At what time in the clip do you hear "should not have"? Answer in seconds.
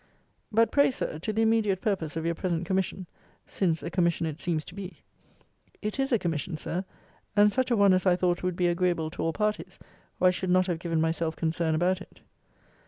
10.31-10.79